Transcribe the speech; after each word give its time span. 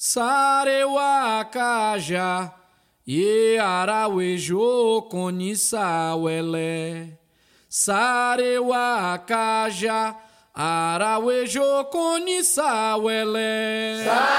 Sareuacaja, 0.00 2.54
e 3.04 3.58
Arauejo 3.58 5.02
Conisauelé. 5.10 7.18
Sareuacaja, 7.68 10.14
Arauejo 10.54 11.84
Conisauelé. 11.90 14.04
Sareuacaja. 14.04 14.37